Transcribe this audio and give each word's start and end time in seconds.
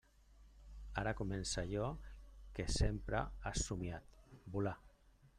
Ara 1.01 1.11
comença 1.17 1.59
allò 1.65 1.89
que 2.59 2.65
sempre 2.77 3.21
has 3.51 3.61
somiat: 3.67 4.09
volar! 4.57 4.73